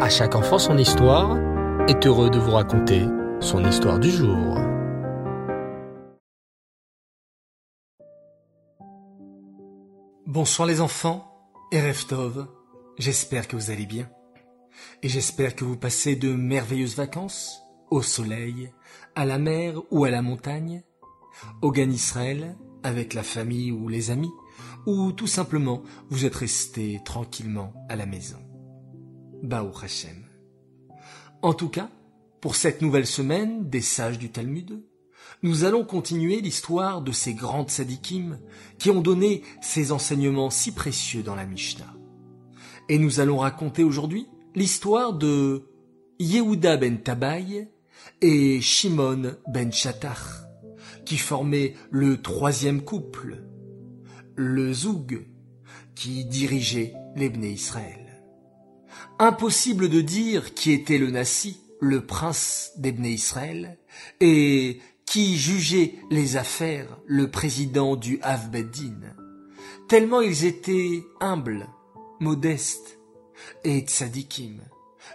[0.00, 1.38] À chaque enfant son histoire
[1.86, 3.06] est heureux de vous raconter
[3.38, 4.58] son histoire du jour.
[10.26, 12.48] Bonsoir les enfants et Reftov,
[12.98, 14.10] j'espère que vous allez bien.
[15.04, 18.72] Et j'espère que vous passez de merveilleuses vacances, au soleil,
[19.14, 20.82] à la mer ou à la montagne,
[21.62, 24.32] au Gan Israël, avec la famille ou les amis,
[24.86, 28.53] ou tout simplement vous êtes resté tranquillement à la maison.
[29.52, 30.24] Hashem.
[31.42, 31.90] En tout cas,
[32.40, 34.82] pour cette nouvelle semaine des sages du Talmud,
[35.42, 38.38] nous allons continuer l'histoire de ces grandes sadikim
[38.78, 41.94] qui ont donné ces enseignements si précieux dans la Mishnah.
[42.88, 45.68] Et nous allons raconter aujourd'hui l'histoire de
[46.18, 47.68] Yehuda ben Tabaï
[48.20, 50.46] et Shimon ben Shatar,
[51.04, 53.42] qui formaient le troisième couple,
[54.36, 55.26] le Zoug,
[55.94, 58.03] qui dirigeait les Israël.
[59.20, 63.78] Impossible de dire qui était le Nassi, le prince des Israël,
[64.20, 69.14] et qui jugeait les affaires, le président du Havbeddin,
[69.88, 71.68] tellement ils étaient humbles,
[72.18, 72.98] modestes
[73.62, 74.60] et tzadikim,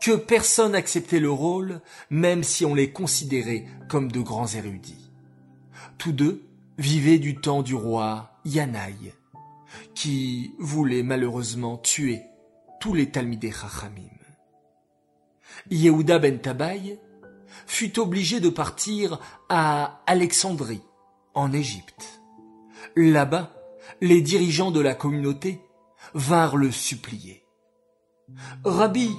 [0.00, 5.10] que personne n'acceptait le rôle, même si on les considérait comme de grands érudits.
[5.98, 6.44] Tous deux
[6.78, 9.12] vivaient du temps du roi Yanaï,
[9.96, 12.22] qui voulait malheureusement tuer
[12.80, 14.08] tous les Talmidei Chachamim.
[15.70, 16.98] Yehuda ben Tabaï
[17.66, 20.80] fut obligé de partir à Alexandrie,
[21.34, 22.22] en Égypte.
[22.96, 23.52] Là-bas,
[24.00, 25.60] les dirigeants de la communauté
[26.14, 27.44] vinrent le supplier.
[28.64, 29.10] Rabbi,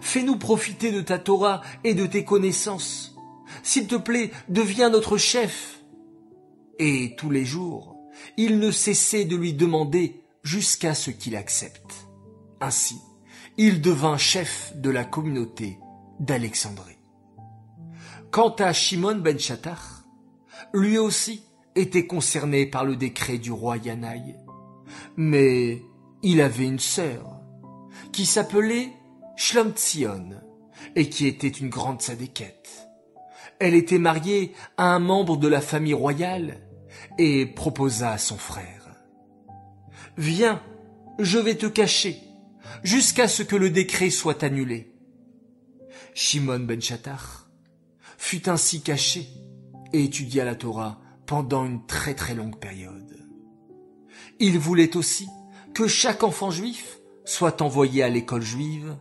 [0.00, 3.16] fais-nous profiter de ta Torah et de tes connaissances.
[3.64, 5.80] S'il te plaît, deviens notre chef.
[6.78, 7.96] Et tous les jours,
[8.36, 12.03] il ne cessait de lui demander jusqu'à ce qu'il accepte.
[12.60, 13.00] Ainsi,
[13.56, 15.78] il devint chef de la communauté
[16.20, 16.98] d'Alexandrie.
[18.30, 20.04] Quant à Shimon ben Shatar,
[20.72, 21.44] lui aussi
[21.76, 24.36] était concerné par le décret du roi Yanaï.
[25.16, 25.82] Mais
[26.22, 27.40] il avait une sœur
[28.12, 28.90] qui s'appelait
[29.36, 30.30] Shlomtzion
[30.96, 32.88] et qui était une grande sadéquette.
[33.58, 36.60] Elle était mariée à un membre de la famille royale
[37.18, 38.96] et proposa à son frère.
[40.16, 40.60] Viens,
[41.18, 42.20] je vais te cacher
[42.82, 44.92] jusqu'à ce que le décret soit annulé.
[46.14, 47.48] Shimon ben Shatar
[48.18, 49.28] fut ainsi caché
[49.92, 53.26] et étudia la Torah pendant une très très longue période.
[54.40, 55.28] Il voulait aussi
[55.74, 58.96] que chaque enfant juif soit envoyé à l'école juive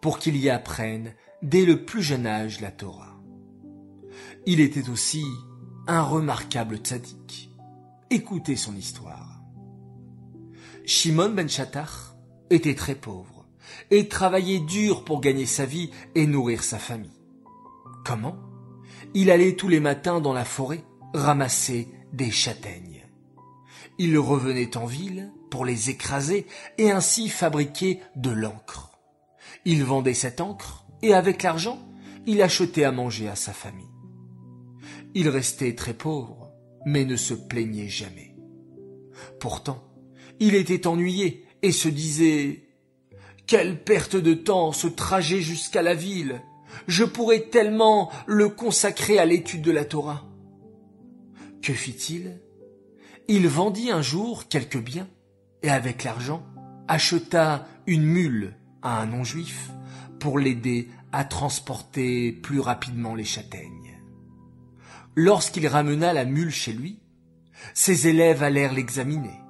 [0.00, 3.20] pour qu'il y apprenne dès le plus jeune âge la Torah.
[4.46, 5.24] Il était aussi
[5.86, 7.50] un remarquable tzaddik.
[8.10, 9.40] Écoutez son histoire.
[10.84, 12.11] Shimon ben Shatar
[12.52, 13.46] était très pauvre
[13.90, 17.10] et travaillait dur pour gagner sa vie et nourrir sa famille.
[18.04, 18.36] Comment?
[19.14, 23.02] Il allait tous les matins dans la forêt ramasser des châtaignes.
[23.98, 26.46] Il revenait en ville pour les écraser
[26.78, 28.90] et ainsi fabriquer de l'encre.
[29.64, 31.78] Il vendait cette encre et avec l'argent,
[32.26, 33.86] il achetait à manger à sa famille.
[35.14, 36.50] Il restait très pauvre,
[36.86, 38.34] mais ne se plaignait jamais.
[39.40, 39.82] Pourtant,
[40.40, 42.64] il était ennuyé et se disait
[43.46, 46.42] Quelle perte de temps ce trajet jusqu'à la ville
[46.86, 50.24] je pourrais tellement le consacrer à l'étude de la Torah.
[51.62, 52.40] Que fit-il?
[53.28, 55.08] Il vendit un jour quelques biens
[55.62, 56.44] et avec l'argent
[56.88, 59.70] acheta une mule à un non-juif
[60.18, 64.00] pour l'aider à transporter plus rapidement les châtaignes.
[65.14, 67.00] Lorsqu'il ramena la mule chez lui,
[67.74, 69.40] ses élèves allèrent l'examiner.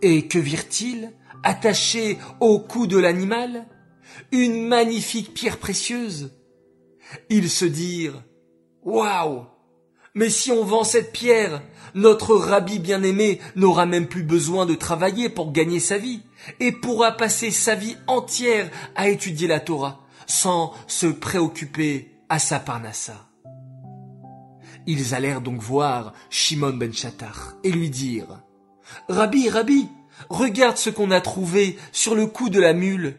[0.00, 1.12] Et que virent-ils?
[1.42, 3.66] Attaché au cou de l'animal
[4.30, 6.32] Une magnifique pierre précieuse
[7.28, 8.22] ils se dirent
[8.82, 9.46] Waouh
[10.14, 11.62] Mais si on vend cette pierre,
[11.94, 16.22] notre rabbi bien-aimé n'aura même plus besoin de travailler pour gagner sa vie
[16.60, 22.58] et pourra passer sa vie entière à étudier la Torah sans se préoccuper à sa
[22.58, 23.28] parnassa.
[24.86, 28.42] Ils allèrent donc voir Shimon ben Shatar et lui dire
[29.08, 29.88] Rabbi, Rabbi,
[30.28, 33.18] regarde ce qu'on a trouvé sur le cou de la mule,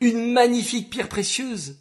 [0.00, 1.78] une magnifique pierre précieuse.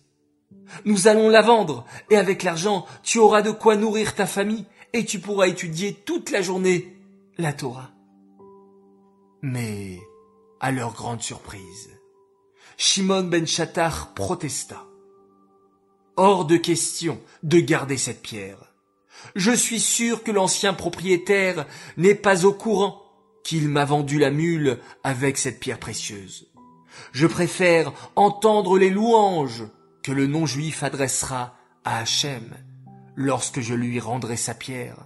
[0.83, 5.05] Nous allons la vendre, et avec l'argent, tu auras de quoi nourrir ta famille, et
[5.05, 6.97] tu pourras étudier toute la journée
[7.37, 7.91] la Torah.
[9.41, 9.99] Mais,
[10.59, 11.89] à leur grande surprise,
[12.77, 14.85] Shimon ben Shatar protesta.
[16.17, 18.73] Hors de question de garder cette pierre.
[19.35, 21.65] Je suis sûr que l'ancien propriétaire
[21.97, 23.04] n'est pas au courant
[23.45, 26.51] qu'il m'a vendu la mule avec cette pierre précieuse.
[27.11, 29.65] Je préfère entendre les louanges
[30.01, 32.57] que le non-juif adressera à Hachem
[33.15, 35.05] lorsque je lui rendrai sa pierre,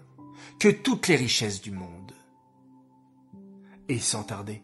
[0.58, 2.14] que toutes les richesses du monde.
[3.90, 4.64] Et sans tarder,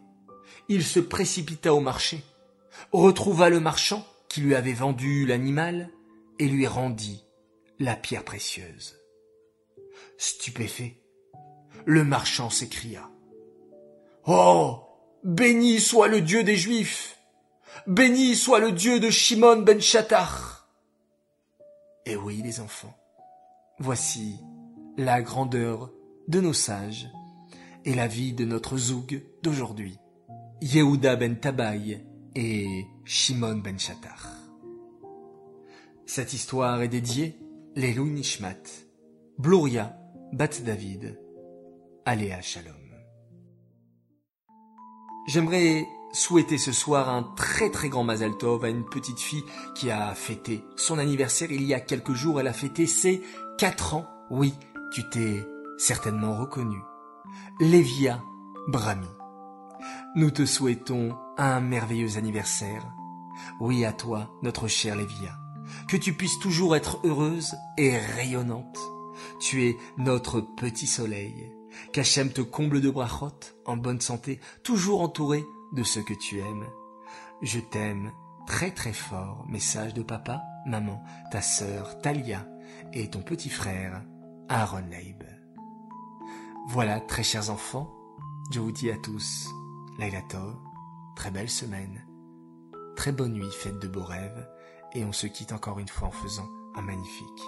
[0.68, 2.24] il se précipita au marché,
[2.92, 5.90] retrouva le marchand qui lui avait vendu l'animal
[6.38, 7.26] et lui rendit
[7.78, 8.96] la pierre précieuse.
[10.16, 11.02] Stupéfait,
[11.84, 13.10] le marchand s'écria.
[14.28, 14.80] Oh!
[15.22, 17.16] Béni soit le Dieu des Juifs!
[17.86, 20.68] Béni soit le Dieu de Shimon ben Shattar!
[22.06, 22.96] Eh oui, les enfants,
[23.78, 24.40] voici
[24.96, 25.92] la grandeur
[26.26, 27.08] de nos sages
[27.84, 29.96] et la vie de notre zoug d'aujourd'hui,
[30.60, 34.28] Yehuda ben Tabaï et Shimon ben Shattar.
[36.04, 37.38] Cette histoire est dédiée
[37.76, 38.62] Lelou Nishmat,
[39.38, 39.96] Bluria
[40.32, 41.20] Bat David,
[42.04, 42.85] Aléa Shalom.
[45.26, 49.44] J'aimerais souhaiter ce soir un très très grand Mazal Tov à une petite fille
[49.74, 52.40] qui a fêté son anniversaire il y a quelques jours.
[52.40, 53.22] Elle a fêté ses
[53.58, 54.06] quatre ans.
[54.30, 54.54] Oui,
[54.92, 55.44] tu t'es
[55.78, 56.78] certainement reconnu.
[57.58, 58.22] Lévia
[58.68, 59.08] Brami.
[60.14, 62.86] Nous te souhaitons un merveilleux anniversaire.
[63.60, 65.36] Oui, à toi, notre chère Lévia.
[65.88, 68.78] Que tu puisses toujours être heureuse et rayonnante.
[69.40, 71.55] Tu es notre petit soleil.
[71.92, 76.66] Qu'Hachem te comble de brachot, en bonne santé, toujours entouré de ceux que tu aimes.
[77.42, 78.12] Je t'aime
[78.46, 79.44] très très fort.
[79.48, 82.46] Message de papa, maman, ta sœur Talia
[82.92, 84.02] et ton petit frère
[84.48, 85.22] Aaron Leib.
[86.68, 87.92] Voilà, très chers enfants,
[88.50, 89.48] je vous dis à tous,
[89.98, 90.22] Laila
[91.14, 92.04] très belle semaine,
[92.96, 94.48] très bonne nuit, faites de beaux rêves,
[94.92, 97.42] et on se quitte encore une fois en faisant un magnifique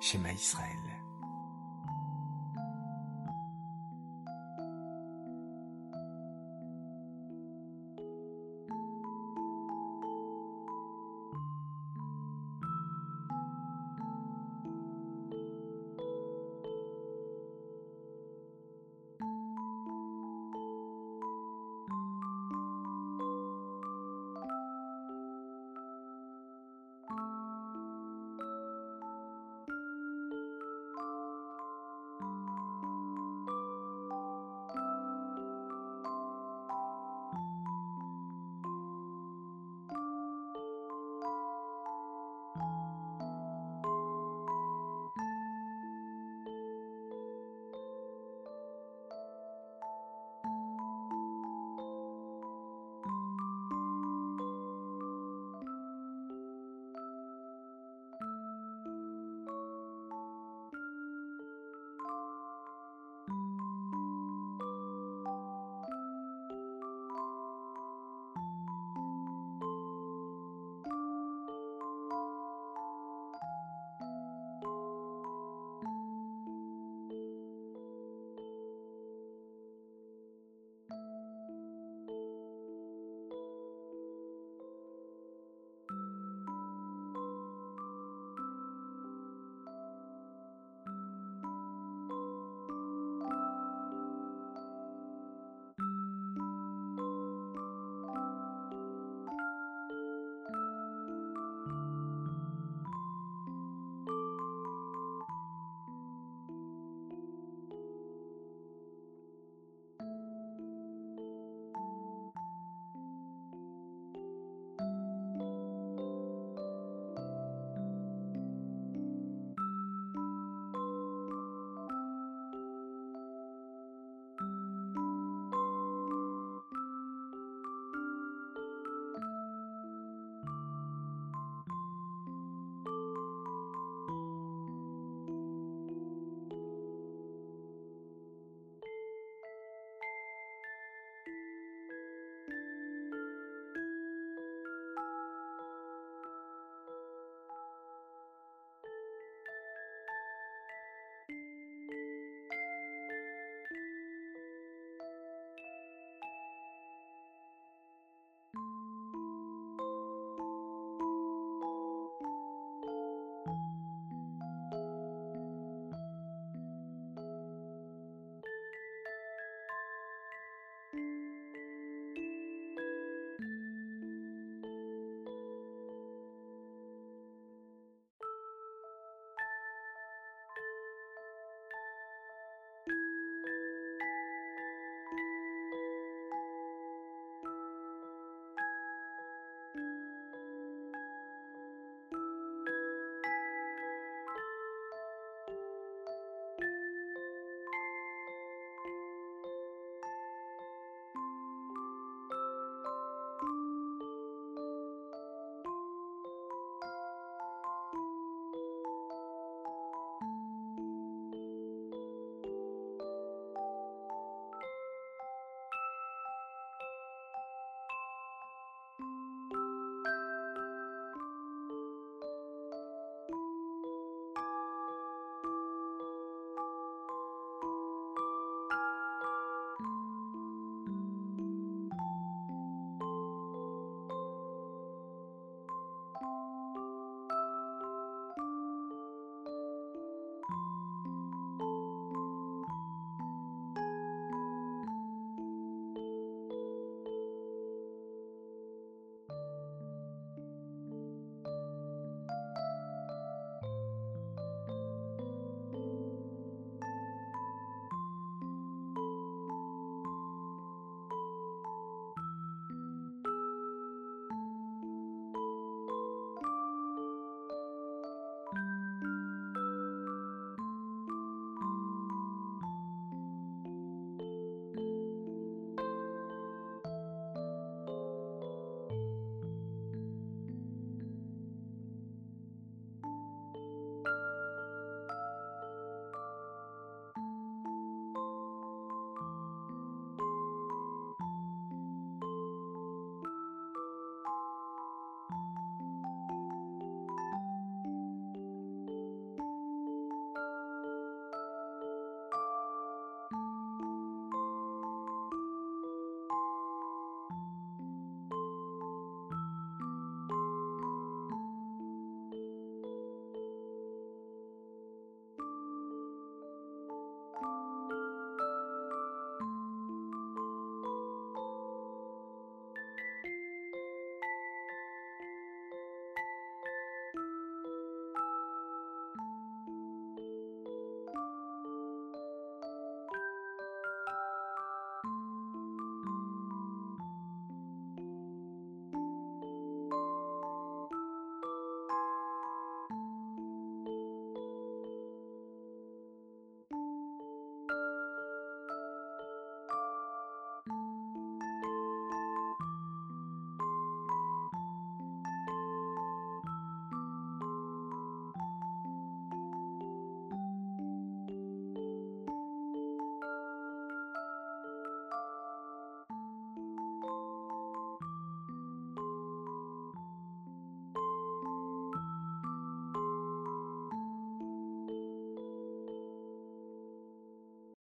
[0.00, 1.01] schéma Israël.